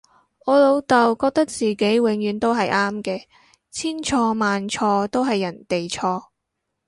[0.47, 3.23] 我老竇覺得自己永遠都係啱嘅，
[3.69, 6.29] 千錯萬錯都係人哋錯